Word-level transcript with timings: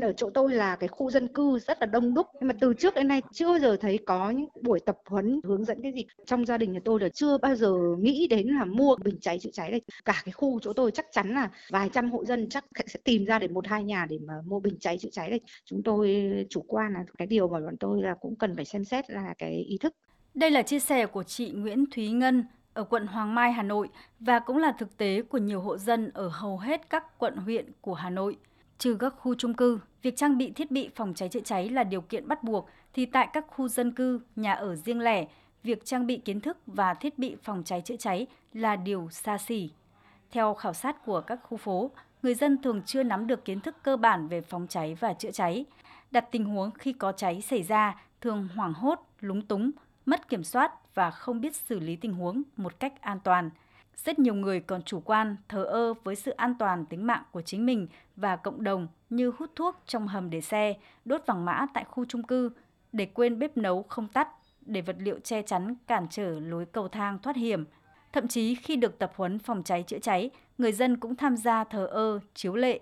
Ở 0.00 0.12
chỗ 0.12 0.30
tôi 0.30 0.52
là 0.52 0.76
cái 0.76 0.88
khu 0.88 1.10
dân 1.10 1.28
cư 1.28 1.58
rất 1.58 1.80
là 1.80 1.86
đông 1.86 2.14
đúc, 2.14 2.26
nhưng 2.40 2.48
mà 2.48 2.54
từ 2.60 2.74
trước 2.74 2.94
đến 2.94 3.08
nay 3.08 3.22
chưa 3.32 3.48
bao 3.48 3.58
giờ 3.58 3.76
thấy 3.80 3.98
có 4.06 4.30
những 4.30 4.48
buổi 4.62 4.80
tập 4.80 4.98
huấn 5.06 5.40
hướng 5.44 5.64
dẫn 5.64 5.82
cái 5.82 5.92
gì. 5.92 6.06
Trong 6.26 6.46
gia 6.46 6.58
đình 6.58 6.72
nhà 6.72 6.80
tôi 6.84 7.00
là 7.00 7.08
chưa 7.08 7.38
bao 7.38 7.56
giờ 7.56 7.72
nghĩ 7.98 8.26
đến 8.30 8.46
là 8.46 8.64
mua 8.64 8.96
bình 8.96 9.18
cháy 9.20 9.38
chữa 9.38 9.50
cháy 9.52 9.70
đây. 9.70 9.82
Cả 10.04 10.22
cái 10.24 10.32
khu 10.32 10.60
chỗ 10.60 10.72
tôi 10.72 10.90
chắc 10.90 11.06
chắn 11.12 11.34
là 11.34 11.50
vài 11.70 11.90
trăm 11.92 12.10
hộ 12.10 12.24
dân 12.24 12.48
chắc 12.48 12.64
sẽ 12.86 13.00
tìm 13.04 13.24
ra 13.24 13.38
để 13.38 13.48
một 13.48 13.66
hai 13.66 13.84
nhà 13.84 14.06
để 14.10 14.18
mà 14.26 14.34
mua 14.46 14.60
bình 14.60 14.76
cháy 14.80 14.98
chữa 14.98 15.08
cháy 15.12 15.30
đây. 15.30 15.40
Chúng 15.64 15.82
tôi 15.82 16.30
chủ 16.50 16.64
quan 16.68 16.92
là 16.92 17.04
cái 17.18 17.26
điều 17.26 17.48
mà 17.48 17.60
bọn 17.60 17.76
tôi 17.80 18.02
là 18.02 18.14
cũng 18.20 18.36
cần 18.36 18.56
phải 18.56 18.64
xem 18.64 18.84
xét 18.84 19.10
là 19.10 19.34
cái 19.38 19.52
ý 19.52 19.78
thức. 19.78 19.94
Đây 20.34 20.50
là 20.50 20.62
chia 20.62 20.80
sẻ 20.80 21.06
của 21.06 21.22
chị 21.22 21.50
Nguyễn 21.50 21.84
Thúy 21.94 22.10
Ngân 22.10 22.44
ở 22.74 22.84
quận 22.84 23.06
Hoàng 23.06 23.34
Mai, 23.34 23.52
Hà 23.52 23.62
Nội 23.62 23.88
và 24.20 24.38
cũng 24.38 24.58
là 24.58 24.72
thực 24.78 24.96
tế 24.96 25.22
của 25.22 25.38
nhiều 25.38 25.60
hộ 25.60 25.76
dân 25.76 26.10
ở 26.14 26.28
hầu 26.28 26.58
hết 26.58 26.90
các 26.90 27.18
quận 27.18 27.36
huyện 27.36 27.66
của 27.80 27.94
Hà 27.94 28.10
Nội. 28.10 28.36
Trừ 28.82 28.96
các 29.00 29.14
khu 29.18 29.34
trung 29.34 29.54
cư, 29.54 29.80
việc 30.02 30.16
trang 30.16 30.38
bị 30.38 30.50
thiết 30.50 30.70
bị 30.70 30.90
phòng 30.94 31.14
cháy 31.14 31.28
chữa 31.28 31.40
cháy 31.40 31.68
là 31.68 31.84
điều 31.84 32.00
kiện 32.00 32.28
bắt 32.28 32.42
buộc 32.42 32.68
thì 32.94 33.06
tại 33.06 33.28
các 33.32 33.44
khu 33.48 33.68
dân 33.68 33.92
cư, 33.92 34.20
nhà 34.36 34.52
ở 34.52 34.76
riêng 34.76 35.00
lẻ, 35.00 35.26
việc 35.62 35.84
trang 35.84 36.06
bị 36.06 36.16
kiến 36.16 36.40
thức 36.40 36.56
và 36.66 36.94
thiết 36.94 37.18
bị 37.18 37.36
phòng 37.42 37.62
cháy 37.64 37.80
chữa 37.80 37.96
cháy 37.96 38.26
là 38.52 38.76
điều 38.76 39.08
xa 39.10 39.38
xỉ. 39.38 39.70
Theo 40.30 40.54
khảo 40.54 40.72
sát 40.72 41.04
của 41.04 41.20
các 41.20 41.38
khu 41.42 41.56
phố, 41.56 41.90
người 42.22 42.34
dân 42.34 42.62
thường 42.62 42.82
chưa 42.86 43.02
nắm 43.02 43.26
được 43.26 43.44
kiến 43.44 43.60
thức 43.60 43.76
cơ 43.82 43.96
bản 43.96 44.28
về 44.28 44.40
phòng 44.40 44.66
cháy 44.68 44.96
và 45.00 45.14
chữa 45.14 45.30
cháy. 45.30 45.64
Đặt 46.10 46.24
tình 46.30 46.44
huống 46.44 46.70
khi 46.70 46.92
có 46.92 47.12
cháy 47.12 47.40
xảy 47.40 47.62
ra 47.62 48.02
thường 48.20 48.48
hoảng 48.54 48.72
hốt, 48.72 49.00
lúng 49.20 49.42
túng, 49.42 49.70
mất 50.06 50.28
kiểm 50.28 50.44
soát 50.44 50.94
và 50.94 51.10
không 51.10 51.40
biết 51.40 51.56
xử 51.56 51.80
lý 51.80 51.96
tình 51.96 52.12
huống 52.12 52.42
một 52.56 52.80
cách 52.80 53.00
an 53.00 53.20
toàn. 53.24 53.50
Rất 53.96 54.18
nhiều 54.18 54.34
người 54.34 54.60
còn 54.60 54.82
chủ 54.82 55.00
quan, 55.00 55.36
thờ 55.48 55.64
ơ 55.64 55.94
với 56.04 56.16
sự 56.16 56.30
an 56.30 56.54
toàn 56.58 56.86
tính 56.86 57.06
mạng 57.06 57.22
của 57.30 57.42
chính 57.42 57.66
mình 57.66 57.88
và 58.16 58.36
cộng 58.36 58.64
đồng 58.64 58.88
như 59.10 59.32
hút 59.38 59.50
thuốc 59.56 59.76
trong 59.86 60.08
hầm 60.08 60.30
để 60.30 60.40
xe, 60.40 60.74
đốt 61.04 61.22
vàng 61.26 61.44
mã 61.44 61.66
tại 61.74 61.84
khu 61.84 62.04
trung 62.04 62.22
cư, 62.22 62.50
để 62.92 63.06
quên 63.06 63.38
bếp 63.38 63.56
nấu 63.56 63.82
không 63.82 64.08
tắt, 64.08 64.28
để 64.60 64.80
vật 64.80 64.96
liệu 64.98 65.18
che 65.18 65.42
chắn 65.42 65.74
cản 65.86 66.06
trở 66.10 66.40
lối 66.40 66.66
cầu 66.66 66.88
thang 66.88 67.18
thoát 67.18 67.36
hiểm. 67.36 67.64
Thậm 68.12 68.28
chí 68.28 68.54
khi 68.54 68.76
được 68.76 68.98
tập 68.98 69.12
huấn 69.16 69.38
phòng 69.38 69.62
cháy 69.62 69.84
chữa 69.86 69.98
cháy, 69.98 70.30
người 70.58 70.72
dân 70.72 70.96
cũng 70.96 71.16
tham 71.16 71.36
gia 71.36 71.64
thờ 71.64 71.86
ơ, 71.86 72.18
chiếu 72.34 72.54
lệ. 72.54 72.80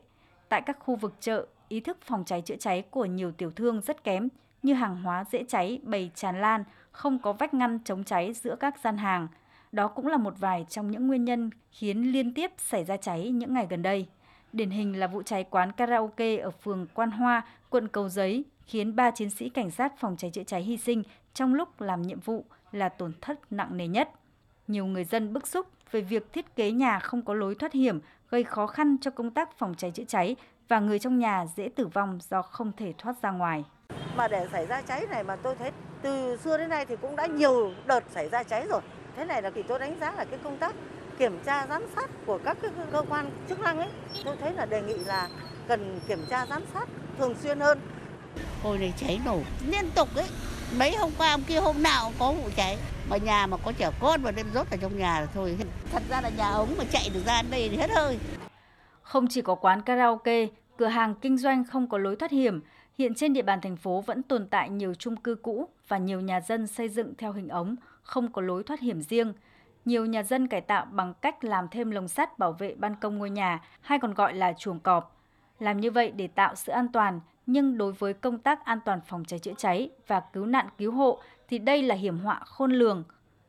Tại 0.48 0.62
các 0.62 0.76
khu 0.80 0.96
vực 0.96 1.14
chợ, 1.20 1.46
ý 1.68 1.80
thức 1.80 1.98
phòng 2.02 2.24
cháy 2.24 2.42
chữa 2.42 2.56
cháy 2.56 2.82
của 2.90 3.04
nhiều 3.04 3.32
tiểu 3.32 3.50
thương 3.50 3.80
rất 3.80 4.04
kém, 4.04 4.28
như 4.62 4.74
hàng 4.74 5.02
hóa 5.02 5.24
dễ 5.30 5.44
cháy 5.48 5.80
bày 5.82 6.10
tràn 6.14 6.40
lan, 6.40 6.64
không 6.92 7.18
có 7.18 7.32
vách 7.32 7.54
ngăn 7.54 7.78
chống 7.84 8.04
cháy 8.04 8.32
giữa 8.32 8.56
các 8.60 8.78
gian 8.78 8.96
hàng. 8.96 9.28
Đó 9.72 9.88
cũng 9.88 10.06
là 10.06 10.16
một 10.16 10.34
vài 10.38 10.66
trong 10.68 10.90
những 10.90 11.06
nguyên 11.06 11.24
nhân 11.24 11.50
khiến 11.70 12.12
liên 12.12 12.34
tiếp 12.34 12.50
xảy 12.58 12.84
ra 12.84 12.96
cháy 12.96 13.30
những 13.30 13.54
ngày 13.54 13.66
gần 13.70 13.82
đây. 13.82 14.06
Điển 14.52 14.70
hình 14.70 14.98
là 14.98 15.06
vụ 15.06 15.22
cháy 15.22 15.44
quán 15.50 15.72
karaoke 15.72 16.36
ở 16.36 16.50
phường 16.50 16.86
Quan 16.94 17.10
Hoa, 17.10 17.42
quận 17.70 17.88
Cầu 17.88 18.08
Giấy 18.08 18.44
khiến 18.66 18.96
ba 18.96 19.10
chiến 19.10 19.30
sĩ 19.30 19.48
cảnh 19.48 19.70
sát 19.70 19.92
phòng 19.98 20.16
cháy 20.16 20.30
chữa 20.30 20.44
cháy 20.44 20.62
hy 20.62 20.76
sinh 20.76 21.02
trong 21.34 21.54
lúc 21.54 21.80
làm 21.80 22.02
nhiệm 22.02 22.20
vụ 22.20 22.44
là 22.72 22.88
tổn 22.88 23.12
thất 23.20 23.52
nặng 23.52 23.76
nề 23.76 23.88
nhất. 23.88 24.10
Nhiều 24.68 24.86
người 24.86 25.04
dân 25.04 25.32
bức 25.32 25.46
xúc 25.46 25.66
về 25.90 26.00
việc 26.00 26.32
thiết 26.32 26.56
kế 26.56 26.70
nhà 26.70 26.98
không 26.98 27.22
có 27.22 27.34
lối 27.34 27.54
thoát 27.54 27.72
hiểm 27.72 28.00
gây 28.30 28.44
khó 28.44 28.66
khăn 28.66 28.96
cho 29.00 29.10
công 29.10 29.30
tác 29.30 29.58
phòng 29.58 29.74
cháy 29.74 29.90
chữa 29.90 30.04
cháy 30.04 30.36
và 30.68 30.80
người 30.80 30.98
trong 30.98 31.18
nhà 31.18 31.46
dễ 31.56 31.68
tử 31.68 31.86
vong 31.86 32.18
do 32.30 32.42
không 32.42 32.72
thể 32.76 32.94
thoát 32.98 33.22
ra 33.22 33.30
ngoài. 33.30 33.64
Mà 34.16 34.28
để 34.28 34.48
xảy 34.52 34.66
ra 34.66 34.82
cháy 34.82 35.06
này 35.10 35.24
mà 35.24 35.36
tôi 35.36 35.56
thấy 35.56 35.70
từ 36.02 36.36
xưa 36.44 36.58
đến 36.58 36.68
nay 36.68 36.86
thì 36.86 36.96
cũng 37.02 37.16
đã 37.16 37.26
nhiều 37.26 37.72
đợt 37.86 38.04
xảy 38.14 38.28
ra 38.28 38.42
cháy 38.42 38.66
rồi. 38.70 38.80
Thế 39.16 39.24
này 39.24 39.42
là 39.42 39.50
thì 39.54 39.62
tôi 39.62 39.78
đánh 39.78 39.96
giá 40.00 40.12
là 40.12 40.24
cái 40.24 40.38
công 40.44 40.56
tác 40.56 40.74
kiểm 41.18 41.38
tra 41.46 41.66
giám 41.66 41.82
sát 41.96 42.10
của 42.26 42.38
các 42.44 42.56
cái 42.62 42.70
cơ 42.92 43.02
quan 43.08 43.30
chức 43.48 43.60
năng 43.60 43.78
ấy, 43.78 43.88
tôi 44.24 44.36
thấy 44.40 44.52
là 44.52 44.66
đề 44.66 44.82
nghị 44.82 44.94
là 44.94 45.28
cần 45.68 46.00
kiểm 46.08 46.26
tra 46.30 46.46
giám 46.46 46.62
sát 46.74 46.88
thường 47.18 47.34
xuyên 47.42 47.60
hơn. 47.60 47.80
Hồi 48.62 48.78
này 48.78 48.92
cháy 48.96 49.20
nổ 49.24 49.38
liên 49.66 49.90
tục 49.94 50.08
ấy, 50.16 50.26
mấy 50.78 50.96
hôm 50.96 51.10
qua 51.18 51.30
hôm 51.30 51.42
kia 51.42 51.60
hôm 51.60 51.82
nào 51.82 52.04
cũng 52.04 52.14
có 52.18 52.32
vụ 52.32 52.50
cháy. 52.56 52.76
Mà 53.10 53.16
nhà 53.16 53.46
mà 53.46 53.56
có 53.64 53.72
trẻ 53.72 53.90
con 54.00 54.22
mà 54.22 54.30
đem 54.30 54.46
rốt 54.54 54.66
ở 54.70 54.76
trong 54.80 54.98
nhà 54.98 55.20
là 55.20 55.26
thôi. 55.34 55.56
Thật 55.92 56.02
ra 56.10 56.20
là 56.20 56.28
nhà 56.28 56.50
ống 56.50 56.74
mà 56.78 56.84
chạy 56.92 57.10
được 57.14 57.20
ra 57.26 57.42
đây 57.50 57.68
thì 57.68 57.76
hết 57.76 57.90
hơi. 57.90 58.18
Không 59.02 59.26
chỉ 59.30 59.42
có 59.42 59.54
quán 59.54 59.82
karaoke, 59.82 60.46
cửa 60.76 60.86
hàng 60.86 61.14
kinh 61.14 61.38
doanh 61.38 61.64
không 61.64 61.88
có 61.88 61.98
lối 61.98 62.16
thoát 62.16 62.30
hiểm, 62.30 62.62
hiện 63.00 63.14
trên 63.14 63.32
địa 63.32 63.42
bàn 63.42 63.60
thành 63.60 63.76
phố 63.76 64.00
vẫn 64.00 64.22
tồn 64.22 64.46
tại 64.46 64.70
nhiều 64.70 64.94
chung 64.94 65.16
cư 65.16 65.34
cũ 65.34 65.68
và 65.88 65.98
nhiều 65.98 66.20
nhà 66.20 66.40
dân 66.40 66.66
xây 66.66 66.88
dựng 66.88 67.14
theo 67.18 67.32
hình 67.32 67.48
ống, 67.48 67.76
không 68.02 68.32
có 68.32 68.42
lối 68.42 68.62
thoát 68.62 68.80
hiểm 68.80 69.02
riêng. 69.02 69.32
Nhiều 69.84 70.06
nhà 70.06 70.22
dân 70.22 70.48
cải 70.48 70.60
tạo 70.60 70.86
bằng 70.92 71.14
cách 71.14 71.44
làm 71.44 71.68
thêm 71.68 71.90
lồng 71.90 72.08
sắt 72.08 72.38
bảo 72.38 72.52
vệ 72.52 72.74
ban 72.74 72.96
công 72.96 73.18
ngôi 73.18 73.30
nhà, 73.30 73.60
hay 73.80 73.98
còn 73.98 74.14
gọi 74.14 74.34
là 74.34 74.52
chuồng 74.52 74.80
cọp. 74.80 75.20
Làm 75.58 75.80
như 75.80 75.90
vậy 75.90 76.10
để 76.10 76.26
tạo 76.26 76.54
sự 76.54 76.72
an 76.72 76.88
toàn, 76.92 77.20
nhưng 77.46 77.78
đối 77.78 77.92
với 77.92 78.12
công 78.12 78.38
tác 78.38 78.64
an 78.64 78.78
toàn 78.84 79.00
phòng 79.06 79.24
cháy 79.24 79.38
chữa 79.38 79.54
cháy 79.56 79.90
và 80.06 80.20
cứu 80.20 80.46
nạn 80.46 80.68
cứu 80.78 80.92
hộ 80.92 81.20
thì 81.48 81.58
đây 81.58 81.82
là 81.82 81.94
hiểm 81.94 82.18
họa 82.18 82.40
khôn 82.44 82.72
lường, 82.72 83.04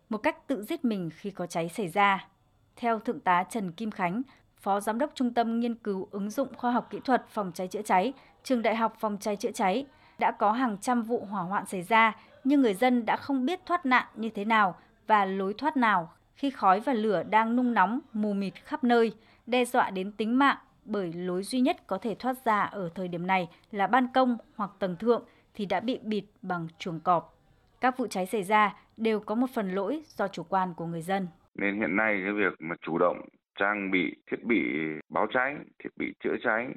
một 0.09 0.17
cách 0.17 0.47
tự 0.47 0.63
giết 0.63 0.85
mình 0.85 1.09
khi 1.15 1.31
có 1.31 1.45
cháy 1.47 1.69
xảy 1.69 1.87
ra. 1.87 2.27
Theo 2.75 2.99
Thượng 2.99 3.19
tá 3.19 3.43
Trần 3.49 3.71
Kim 3.71 3.91
Khánh, 3.91 4.21
Phó 4.57 4.79
Giám 4.79 4.99
đốc 4.99 5.11
Trung 5.15 5.33
tâm 5.33 5.59
Nghiên 5.59 5.75
cứu 5.75 6.07
ứng 6.11 6.29
dụng 6.29 6.47
khoa 6.57 6.71
học 6.71 6.87
kỹ 6.89 6.99
thuật 7.03 7.25
phòng 7.29 7.51
cháy 7.53 7.67
chữa 7.67 7.81
cháy, 7.81 8.13
Trường 8.43 8.61
Đại 8.61 8.75
học 8.75 8.95
Phòng 8.99 9.17
cháy 9.19 9.35
chữa 9.35 9.51
cháy, 9.51 9.85
đã 10.19 10.31
có 10.31 10.51
hàng 10.51 10.77
trăm 10.81 11.01
vụ 11.01 11.25
hỏa 11.29 11.41
hoạn 11.41 11.65
xảy 11.65 11.81
ra, 11.81 12.15
nhưng 12.43 12.61
người 12.61 12.73
dân 12.73 13.05
đã 13.05 13.15
không 13.15 13.45
biết 13.45 13.59
thoát 13.65 13.85
nạn 13.85 14.05
như 14.15 14.29
thế 14.29 14.45
nào 14.45 14.75
và 15.07 15.25
lối 15.25 15.53
thoát 15.53 15.77
nào 15.77 16.11
khi 16.35 16.49
khói 16.49 16.79
và 16.79 16.93
lửa 16.93 17.23
đang 17.23 17.55
nung 17.55 17.73
nóng, 17.73 17.99
mù 18.13 18.33
mịt 18.33 18.53
khắp 18.55 18.83
nơi, 18.83 19.13
đe 19.47 19.65
dọa 19.65 19.89
đến 19.89 20.11
tính 20.11 20.39
mạng 20.39 20.57
bởi 20.85 21.13
lối 21.13 21.43
duy 21.43 21.59
nhất 21.59 21.87
có 21.87 21.97
thể 21.97 22.15
thoát 22.15 22.45
ra 22.45 22.61
ở 22.61 22.89
thời 22.95 23.07
điểm 23.07 23.27
này 23.27 23.49
là 23.71 23.87
ban 23.87 24.07
công 24.13 24.37
hoặc 24.55 24.71
tầng 24.79 24.95
thượng 24.95 25.23
thì 25.53 25.65
đã 25.65 25.79
bị 25.79 25.99
bịt 26.03 26.23
bằng 26.41 26.67
chuồng 26.77 26.99
cọp. 26.99 27.37
Các 27.81 27.97
vụ 27.97 28.07
cháy 28.07 28.25
xảy 28.25 28.43
ra 28.43 28.75
đều 28.97 29.19
có 29.19 29.35
một 29.35 29.47
phần 29.53 29.75
lỗi 29.75 30.01
do 30.07 30.27
chủ 30.27 30.43
quan 30.43 30.73
của 30.73 30.85
người 30.85 31.01
dân. 31.01 31.27
Nên 31.55 31.79
hiện 31.79 31.95
nay 31.95 32.21
cái 32.23 32.33
việc 32.33 32.53
mà 32.59 32.75
chủ 32.81 32.97
động 32.97 33.17
trang 33.59 33.91
bị 33.91 34.15
thiết 34.31 34.43
bị 34.43 34.61
báo 35.09 35.27
cháy, 35.33 35.55
thiết 35.83 35.89
bị 35.97 36.13
chữa 36.23 36.35
cháy, 36.43 36.67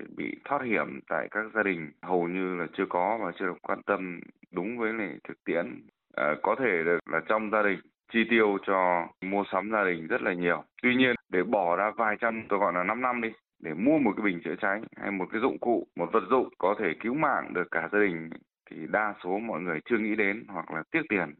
thiết 0.00 0.16
bị 0.16 0.36
thoát 0.44 0.62
hiểm 0.62 1.00
tại 1.08 1.28
các 1.30 1.44
gia 1.54 1.62
đình 1.62 1.90
hầu 2.02 2.28
như 2.28 2.56
là 2.56 2.66
chưa 2.76 2.86
có 2.88 3.18
và 3.22 3.32
chưa 3.38 3.46
được 3.46 3.62
quan 3.62 3.82
tâm 3.82 4.20
đúng 4.52 4.78
với 4.78 4.92
lại 4.92 5.18
thực 5.28 5.44
tiễn. 5.44 5.86
À, 6.16 6.34
có 6.42 6.56
thể 6.58 6.82
được 6.84 6.98
là 7.10 7.20
trong 7.28 7.50
gia 7.50 7.62
đình 7.62 7.80
chi 8.12 8.18
tiêu 8.30 8.58
cho 8.66 9.06
mua 9.20 9.44
sắm 9.52 9.70
gia 9.72 9.84
đình 9.84 10.06
rất 10.06 10.22
là 10.22 10.32
nhiều. 10.32 10.64
Tuy 10.82 10.96
nhiên 10.96 11.14
để 11.28 11.42
bỏ 11.42 11.76
ra 11.76 11.90
vài 11.96 12.16
trăm, 12.20 12.42
tôi 12.48 12.58
gọi 12.58 12.72
là 12.72 12.82
5 12.82 13.02
năm 13.02 13.20
đi, 13.20 13.28
để 13.62 13.74
mua 13.74 13.98
một 13.98 14.12
cái 14.16 14.24
bình 14.24 14.40
chữa 14.44 14.54
cháy 14.60 14.80
hay 14.96 15.10
một 15.10 15.26
cái 15.32 15.40
dụng 15.40 15.58
cụ, 15.58 15.86
một 15.96 16.08
vật 16.12 16.24
dụng 16.30 16.48
có 16.58 16.74
thể 16.78 16.86
cứu 17.00 17.14
mạng 17.14 17.54
được 17.54 17.70
cả 17.70 17.88
gia 17.92 17.98
đình 17.98 18.30
thì 18.70 18.76
đa 18.90 19.14
số 19.24 19.38
mọi 19.38 19.60
người 19.60 19.80
chưa 19.90 19.98
nghĩ 19.98 20.16
đến 20.16 20.44
hoặc 20.48 20.70
là 20.70 20.82
tiếc 20.90 21.02
tiền. 21.08 21.34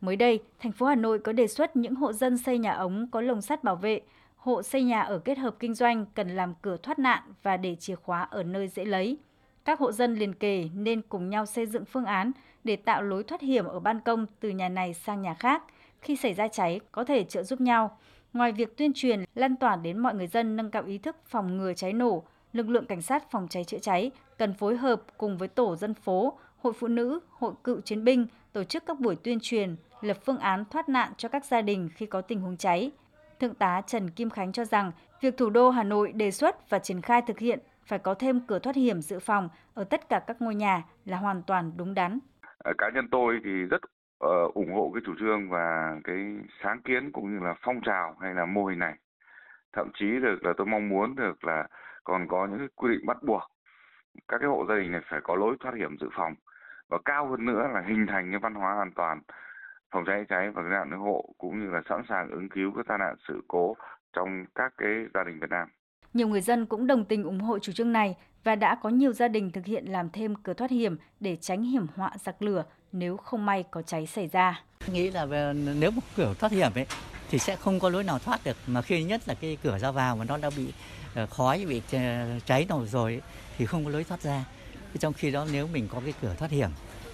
Mới 0.00 0.16
đây, 0.16 0.40
thành 0.58 0.72
phố 0.72 0.86
Hà 0.86 0.94
Nội 0.94 1.18
có 1.18 1.32
đề 1.32 1.46
xuất 1.46 1.76
những 1.76 1.94
hộ 1.94 2.12
dân 2.12 2.38
xây 2.38 2.58
nhà 2.58 2.72
ống 2.72 3.08
có 3.12 3.20
lồng 3.20 3.40
sắt 3.40 3.64
bảo 3.64 3.76
vệ, 3.76 4.00
hộ 4.48 4.62
xây 4.62 4.82
nhà 4.82 5.00
ở 5.00 5.18
kết 5.18 5.38
hợp 5.38 5.56
kinh 5.58 5.74
doanh 5.74 6.06
cần 6.14 6.36
làm 6.36 6.54
cửa 6.62 6.76
thoát 6.76 6.98
nạn 6.98 7.22
và 7.42 7.56
để 7.56 7.74
chìa 7.74 7.94
khóa 7.94 8.22
ở 8.22 8.42
nơi 8.42 8.68
dễ 8.68 8.84
lấy. 8.84 9.18
Các 9.64 9.78
hộ 9.78 9.92
dân 9.92 10.14
liền 10.14 10.34
kề 10.34 10.68
nên 10.74 11.02
cùng 11.02 11.30
nhau 11.30 11.46
xây 11.46 11.66
dựng 11.66 11.84
phương 11.84 12.04
án 12.04 12.32
để 12.64 12.76
tạo 12.76 13.02
lối 13.02 13.24
thoát 13.24 13.40
hiểm 13.40 13.64
ở 13.64 13.80
ban 13.80 14.00
công 14.00 14.26
từ 14.40 14.48
nhà 14.48 14.68
này 14.68 14.94
sang 14.94 15.22
nhà 15.22 15.34
khác. 15.34 15.62
Khi 16.00 16.16
xảy 16.16 16.34
ra 16.34 16.48
cháy 16.48 16.80
có 16.92 17.04
thể 17.04 17.24
trợ 17.24 17.42
giúp 17.42 17.60
nhau. 17.60 17.98
Ngoài 18.32 18.52
việc 18.52 18.76
tuyên 18.76 18.92
truyền, 18.94 19.24
lan 19.34 19.56
tỏa 19.56 19.76
đến 19.76 19.98
mọi 19.98 20.14
người 20.14 20.26
dân 20.26 20.56
nâng 20.56 20.70
cao 20.70 20.82
ý 20.82 20.98
thức 20.98 21.16
phòng 21.26 21.56
ngừa 21.56 21.72
cháy 21.72 21.92
nổ, 21.92 22.22
lực 22.52 22.68
lượng 22.68 22.86
cảnh 22.86 23.02
sát 23.02 23.30
phòng 23.30 23.48
cháy 23.50 23.64
chữa 23.64 23.78
cháy 23.78 24.10
cần 24.38 24.54
phối 24.54 24.76
hợp 24.76 25.02
cùng 25.18 25.38
với 25.38 25.48
tổ 25.48 25.76
dân 25.76 25.94
phố, 25.94 26.38
hội 26.58 26.72
phụ 26.72 26.88
nữ, 26.88 27.20
hội 27.30 27.52
cựu 27.64 27.80
chiến 27.80 28.04
binh 28.04 28.26
tổ 28.52 28.64
chức 28.64 28.86
các 28.86 29.00
buổi 29.00 29.16
tuyên 29.16 29.38
truyền, 29.42 29.76
lập 30.00 30.18
phương 30.24 30.38
án 30.38 30.64
thoát 30.70 30.88
nạn 30.88 31.12
cho 31.16 31.28
các 31.28 31.44
gia 31.44 31.62
đình 31.62 31.88
khi 31.94 32.06
có 32.06 32.20
tình 32.20 32.40
huống 32.40 32.56
cháy. 32.56 32.90
Thượng 33.40 33.54
tá 33.54 33.82
Trần 33.86 34.10
Kim 34.10 34.30
Khánh 34.30 34.52
cho 34.52 34.64
rằng, 34.64 34.92
việc 35.20 35.36
thủ 35.36 35.50
đô 35.50 35.70
Hà 35.70 35.82
Nội 35.82 36.12
đề 36.12 36.30
xuất 36.30 36.70
và 36.70 36.78
triển 36.78 37.00
khai 37.00 37.22
thực 37.26 37.38
hiện 37.38 37.58
phải 37.86 37.98
có 37.98 38.14
thêm 38.14 38.40
cửa 38.46 38.58
thoát 38.58 38.76
hiểm 38.76 39.00
dự 39.00 39.18
phòng 39.18 39.48
ở 39.74 39.84
tất 39.84 40.08
cả 40.08 40.20
các 40.26 40.42
ngôi 40.42 40.54
nhà 40.54 40.82
là 41.04 41.16
hoàn 41.16 41.42
toàn 41.42 41.72
đúng 41.76 41.94
đắn. 41.94 42.18
Ờ, 42.58 42.72
cá 42.78 42.90
nhân 42.94 43.08
tôi 43.10 43.40
thì 43.44 43.50
rất 43.50 43.80
uh, 44.24 44.54
ủng 44.54 44.72
hộ 44.74 44.90
cái 44.94 45.02
chủ 45.06 45.12
trương 45.18 45.50
và 45.50 45.96
cái 46.04 46.16
sáng 46.62 46.80
kiến 46.82 47.12
cũng 47.12 47.34
như 47.34 47.44
là 47.44 47.54
phong 47.64 47.80
trào 47.80 48.16
hay 48.20 48.34
là 48.34 48.46
mô 48.46 48.64
hình 48.64 48.78
này. 48.78 48.94
Thậm 49.72 49.90
chí 49.94 50.06
được 50.22 50.44
là 50.44 50.52
tôi 50.56 50.66
mong 50.66 50.88
muốn 50.88 51.14
được 51.14 51.44
là 51.44 51.66
còn 52.04 52.28
có 52.28 52.46
những 52.46 52.68
quy 52.76 52.88
định 52.90 53.06
bắt 53.06 53.22
buộc 53.22 53.42
các 54.28 54.38
cái 54.38 54.48
hộ 54.48 54.64
gia 54.68 54.74
đình 54.74 54.92
này 54.92 55.00
phải 55.10 55.20
có 55.22 55.36
lối 55.36 55.56
thoát 55.60 55.74
hiểm 55.74 55.96
dự 56.00 56.08
phòng 56.16 56.34
và 56.88 56.98
cao 57.04 57.28
hơn 57.28 57.46
nữa 57.46 57.68
là 57.74 57.80
hình 57.80 58.06
thành 58.06 58.30
cái 58.30 58.40
văn 58.40 58.54
hóa 58.54 58.78
an 58.78 58.90
toàn 58.94 59.20
phòng 59.90 60.04
cháy 60.06 60.24
cháy 60.28 60.50
và 60.54 60.62
cứu 60.62 60.70
nạn 60.70 60.90
cứu 60.90 61.00
hộ 61.00 61.34
cũng 61.38 61.60
như 61.60 61.70
là 61.70 61.82
sẵn 61.88 62.02
sàng 62.08 62.30
ứng 62.30 62.48
cứu 62.48 62.72
các 62.76 62.86
tai 62.88 62.98
nạn 62.98 63.14
sự 63.28 63.40
cố 63.48 63.76
trong 64.12 64.44
các 64.54 64.72
cái 64.78 64.88
gia 65.14 65.24
đình 65.24 65.40
Việt 65.40 65.50
Nam. 65.50 65.68
Nhiều 66.14 66.28
người 66.28 66.40
dân 66.40 66.66
cũng 66.66 66.86
đồng 66.86 67.04
tình 67.04 67.24
ủng 67.24 67.40
hộ 67.40 67.58
chủ 67.58 67.72
trương 67.72 67.92
này 67.92 68.16
và 68.44 68.54
đã 68.54 68.78
có 68.82 68.88
nhiều 68.88 69.12
gia 69.12 69.28
đình 69.28 69.50
thực 69.50 69.64
hiện 69.66 69.84
làm 69.84 70.10
thêm 70.10 70.34
cửa 70.34 70.54
thoát 70.54 70.70
hiểm 70.70 70.96
để 71.20 71.36
tránh 71.36 71.62
hiểm 71.62 71.86
họa 71.96 72.10
giặc 72.18 72.42
lửa 72.42 72.64
nếu 72.92 73.16
không 73.16 73.46
may 73.46 73.64
có 73.70 73.82
cháy 73.82 74.06
xảy 74.06 74.28
ra. 74.28 74.62
Nghĩ 74.92 75.10
là 75.10 75.52
nếu 75.52 75.90
một 75.90 76.02
cửa 76.16 76.34
thoát 76.38 76.52
hiểm 76.52 76.70
ấy 76.74 76.86
thì 77.30 77.38
sẽ 77.38 77.56
không 77.56 77.80
có 77.80 77.88
lối 77.88 78.04
nào 78.04 78.18
thoát 78.18 78.40
được 78.44 78.56
mà 78.66 78.82
khi 78.82 79.02
nhất 79.02 79.20
là 79.26 79.34
cái 79.34 79.58
cửa 79.62 79.78
ra 79.78 79.90
vào 79.90 80.16
mà 80.16 80.24
nó 80.24 80.38
đã 80.38 80.50
bị 80.56 80.72
ờ, 81.14 81.26
khói 81.26 81.64
bị 81.68 81.82
cháy 82.46 82.66
nổ 82.68 82.86
rồi 82.86 83.22
thì 83.58 83.66
không 83.66 83.84
có 83.84 83.90
lối 83.90 84.04
thoát 84.04 84.20
ra. 84.20 84.44
Trong 84.98 85.12
khi 85.12 85.30
đó 85.30 85.46
nếu 85.52 85.66
mình 85.66 85.88
có 85.92 86.00
cái 86.04 86.14
cửa 86.22 86.34
thoát 86.38 86.50
hiểm 86.50 86.70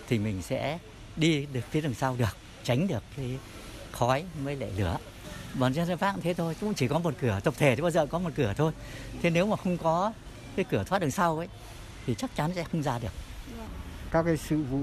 thì 0.09 0.19
mình 0.19 0.43
sẽ 0.43 0.79
đi 1.17 1.47
được 1.53 1.61
phía 1.71 1.81
đằng 1.81 1.95
sau 1.95 2.17
được, 2.19 2.37
tránh 2.65 2.89
được 2.89 3.03
cái 3.17 3.39
khói 3.93 4.25
với 4.45 4.57
lại 4.57 4.71
lửa. 4.77 4.97
Bọn 5.55 5.75
dân 5.75 5.87
dân 5.87 5.99
pháp 5.99 6.13
cũng 6.13 6.23
thế 6.23 6.35
thôi, 6.35 6.57
cũng 6.61 6.75
chỉ 6.75 6.89
có 6.89 6.99
một 6.99 7.15
cửa, 7.21 7.41
tập 7.45 7.55
thể 7.59 7.77
thì 7.77 7.83
bao 7.83 7.91
giờ 7.91 8.07
có 8.07 8.19
một 8.19 8.31
cửa 8.37 8.55
thôi. 8.57 8.73
Thế 9.23 9.31
nếu 9.31 9.47
mà 9.47 9.57
không 9.57 9.79
có 9.79 10.13
cái 10.57 10.65
cửa 10.71 10.85
thoát 10.85 10.99
đằng 10.99 11.11
sau 11.11 11.39
ấy 11.39 11.49
thì 12.07 12.15
chắc 12.15 12.37
chắn 12.37 12.51
sẽ 12.55 12.65
không 12.73 12.83
ra 12.83 12.99
được. 12.99 13.13
Các 14.11 14.23
cái 14.23 14.37
sự 14.37 14.63
vụ 14.63 14.81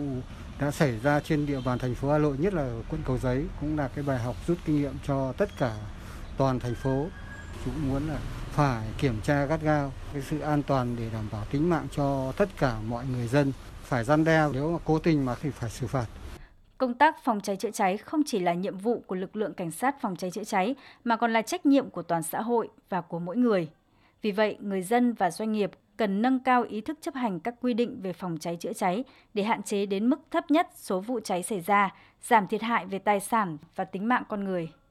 đã 0.60 0.72
xảy 0.72 1.00
ra 1.00 1.20
trên 1.20 1.46
địa 1.46 1.62
bàn 1.66 1.80
thành 1.80 1.96
phố 1.96 2.12
Hà 2.12 2.18
Nội 2.18 2.38
nhất 2.38 2.54
là 2.54 2.70
quận 2.90 3.02
Cầu 3.06 3.18
Giấy 3.18 3.46
cũng 3.62 3.78
là 3.78 3.88
cái 3.88 4.04
bài 4.04 4.20
học 4.20 4.36
rút 4.48 4.58
kinh 4.66 4.82
nghiệm 4.82 4.94
cho 5.08 5.34
tất 5.38 5.50
cả 5.58 5.76
toàn 6.38 6.60
thành 6.60 6.76
phố. 6.76 7.08
Chúng 7.66 7.90
muốn 7.90 8.08
là 8.08 8.20
phải 8.52 8.88
kiểm 8.98 9.22
tra 9.22 9.46
gắt 9.46 9.62
gao 9.62 9.94
cái 10.14 10.22
sự 10.30 10.40
an 10.40 10.64
toàn 10.64 10.96
để 10.96 11.10
đảm 11.14 11.28
bảo 11.32 11.46
tính 11.52 11.70
mạng 11.70 11.88
cho 11.96 12.32
tất 12.38 12.50
cả 12.58 12.80
mọi 12.88 13.06
người 13.06 13.28
dân. 13.28 13.54
Phải 13.84 14.04
gian 14.04 14.24
đe 14.24 14.48
nếu 14.54 14.72
mà 14.72 14.80
cố 14.86 15.00
tình 15.00 15.26
mà 15.26 15.36
thì 15.42 15.50
phải 15.50 15.70
xử 15.70 15.88
phạt. 15.88 16.06
Công 16.82 16.94
tác 16.94 17.24
phòng 17.24 17.42
cháy 17.42 17.56
chữa 17.56 17.72
cháy 17.72 17.98
không 17.98 18.22
chỉ 18.26 18.40
là 18.40 18.54
nhiệm 18.54 18.78
vụ 18.78 19.04
của 19.08 19.16
lực 19.16 19.36
lượng 19.36 19.54
cảnh 19.54 19.72
sát 19.72 20.02
phòng 20.02 20.16
cháy 20.16 20.32
chữa 20.32 20.44
cháy 20.44 20.76
mà 21.04 21.16
còn 21.16 21.34
là 21.34 21.42
trách 21.42 21.66
nhiệm 21.66 21.90
của 21.90 22.02
toàn 22.02 22.24
xã 22.24 22.42
hội 22.42 22.70
và 22.90 23.02
của 23.02 23.20
mỗi 23.20 23.38
người. 23.38 23.70
Vì 24.22 24.32
vậy, 24.32 24.58
người 24.60 24.82
dân 24.82 25.14
và 25.14 25.32
doanh 25.32 25.52
nghiệp 25.52 25.72
cần 25.98 26.22
nâng 26.22 26.40
cao 26.40 26.64
ý 26.64 26.82
thức 26.82 26.98
chấp 27.02 27.16
hành 27.16 27.40
các 27.40 27.56
quy 27.62 27.74
định 27.74 28.02
về 28.02 28.14
phòng 28.14 28.38
cháy 28.38 28.58
chữa 28.60 28.74
cháy 28.74 29.04
để 29.34 29.44
hạn 29.44 29.64
chế 29.64 29.86
đến 29.86 30.10
mức 30.10 30.20
thấp 30.32 30.52
nhất 30.52 30.68
số 30.76 31.00
vụ 31.00 31.20
cháy 31.20 31.44
xảy 31.44 31.60
ra, 31.60 31.96
giảm 32.22 32.48
thiệt 32.48 32.62
hại 32.62 32.86
về 32.86 33.00
tài 33.00 33.20
sản 33.20 33.58
và 33.76 33.84
tính 33.84 34.08
mạng 34.08 34.24
con 34.30 34.44
người. 34.44 34.72